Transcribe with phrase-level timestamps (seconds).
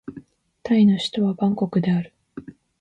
[0.63, 2.11] タイの首都はバンコクである